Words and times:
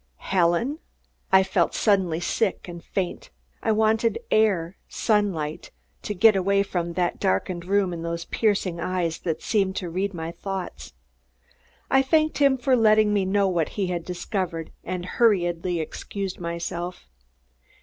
Helen! 0.17 0.79
I 1.31 1.43
felt 1.43 1.75
suddenly 1.75 2.19
sick 2.19 2.67
and 2.67 2.83
faint. 2.83 3.29
I 3.61 3.71
wanted 3.71 4.17
air, 4.31 4.75
sunlight; 4.89 5.69
to 6.01 6.15
get 6.15 6.35
away 6.35 6.63
from 6.63 6.93
that 6.93 7.19
darkened 7.19 7.65
room 7.65 7.93
and 7.93 8.03
those 8.03 8.25
piercing 8.25 8.79
eyes 8.79 9.19
that 9.19 9.43
seemed 9.43 9.75
to 9.75 9.91
read 9.91 10.15
my 10.15 10.31
thoughts. 10.31 10.93
I 11.91 12.01
thanked 12.01 12.39
him 12.39 12.57
for 12.57 12.75
letting 12.75 13.13
me 13.13 13.25
know 13.25 13.47
what 13.47 13.69
he 13.77 13.85
had 13.93 14.03
discovered, 14.03 14.71
and 14.83 15.05
hurriedly 15.05 15.79
excused 15.79 16.39
myself. 16.39 17.07